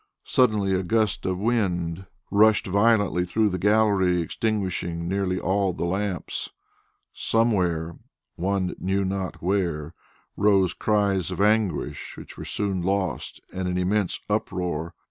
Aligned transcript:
Suddenly 0.25 0.73
a 0.73 0.81
gust 0.81 1.27
of 1.27 1.37
wind 1.37 2.07
rushed 2.31 2.65
violently 2.65 3.23
through 3.23 3.49
the 3.49 3.59
gallery, 3.59 4.19
extinguishing 4.19 5.07
nearly 5.07 5.39
all 5.39 5.73
the 5.73 5.85
lamps. 5.85 6.49
Somewhere, 7.13 7.97
one 8.35 8.73
knew 8.79 9.05
not 9.05 9.43
where, 9.43 9.93
rose 10.35 10.73
cries 10.73 11.29
of 11.29 11.39
anguish 11.39 12.17
which 12.17 12.35
were 12.35 12.45
soon 12.45 12.81
lost 12.81 13.41
in 13.53 13.67
an 13.67 13.77
immense 13.77 14.19
uproar. 14.27 14.95